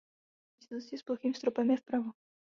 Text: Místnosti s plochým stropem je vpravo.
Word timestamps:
Místnosti 0.61 0.97
s 0.97 1.03
plochým 1.03 1.33
stropem 1.33 1.71
je 1.71 1.77
vpravo. 1.77 2.11